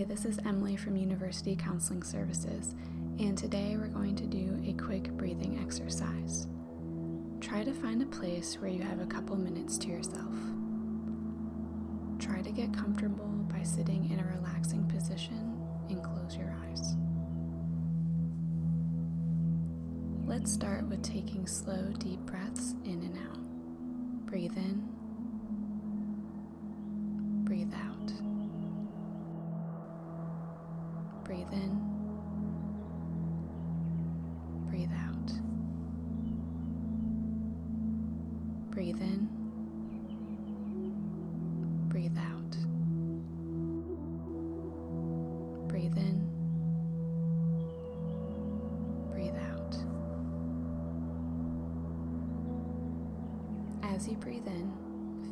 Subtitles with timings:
[0.00, 2.74] Hey, this is Emily from University Counseling Services,
[3.18, 6.46] and today we're going to do a quick breathing exercise.
[7.42, 10.34] Try to find a place where you have a couple minutes to yourself.
[12.18, 15.54] Try to get comfortable by sitting in a relaxing position
[15.90, 16.96] and close your eyes.
[20.26, 24.24] Let's start with taking slow, deep breaths in and out.
[24.24, 24.88] Breathe in,
[31.30, 31.80] Breathe in,
[34.68, 35.32] breathe out.
[38.72, 39.28] Breathe in,
[41.88, 42.56] breathe out.
[45.68, 46.26] Breathe in,
[49.12, 49.76] breathe out.
[53.84, 54.72] As you breathe in,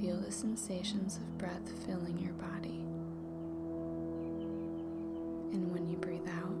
[0.00, 2.91] feel the sensations of breath filling your body.
[5.52, 6.56] And when you breathe out,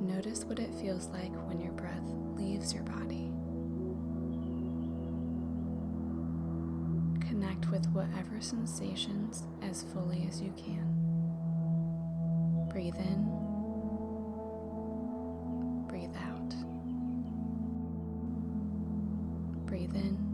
[0.00, 2.02] notice what it feels like when your breath
[2.36, 3.30] leaves your body.
[7.28, 10.90] Connect with whatever sensations as fully as you can.
[12.70, 13.24] Breathe in,
[15.88, 16.54] breathe out.
[19.66, 20.33] Breathe in,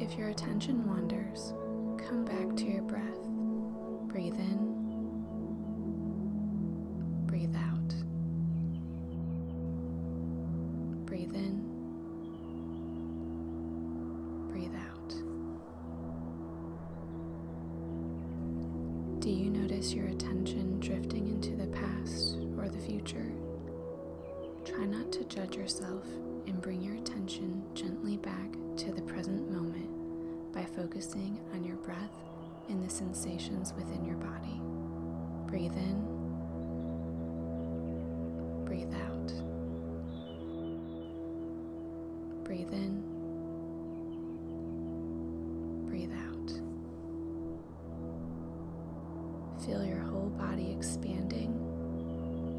[0.00, 1.52] If your attention wanders,
[2.06, 3.02] come back to your breath.
[4.08, 4.74] Breathe in,
[7.26, 7.94] breathe out.
[11.04, 11.64] Breathe in,
[14.50, 15.08] breathe out.
[19.20, 23.32] Do you notice your attention drifting into the past or the future?
[24.64, 26.04] Try not to judge yourself
[26.46, 28.57] and bring your attention gently back
[30.78, 32.14] focusing on your breath
[32.68, 34.60] and the sensations within your body.
[35.48, 36.04] Breathe in,
[38.64, 39.32] breathe out.
[42.44, 43.02] Breathe in,
[45.88, 46.52] breathe out.
[49.66, 51.50] Feel your whole body expanding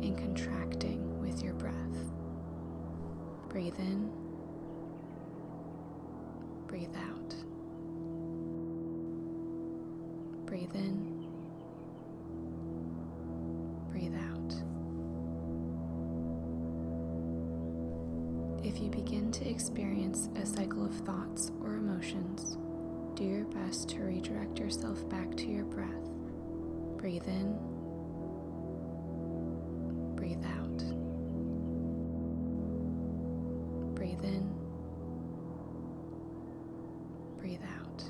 [0.03, 1.74] and contracting with your breath.
[3.47, 4.12] Breathe in,
[6.68, 7.19] breathe out.
[10.49, 11.27] Breathe in,
[13.91, 14.53] breathe out.
[18.65, 22.57] If you begin to experience a cycle of thoughts or emotions,
[23.13, 26.09] do your best to redirect yourself back to your breath.
[26.97, 27.53] Breathe in,
[30.16, 30.77] breathe out.
[33.93, 34.51] Breathe in,
[37.37, 38.03] breathe out.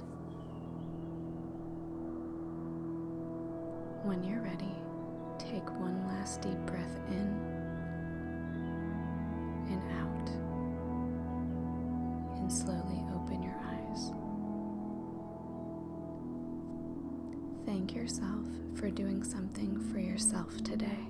[4.04, 4.76] When you're ready,
[5.38, 7.36] take one last deep breath in
[9.70, 10.30] and out,
[12.40, 14.12] and slowly open your eyes.
[17.66, 21.10] Thank yourself for doing something for yourself today.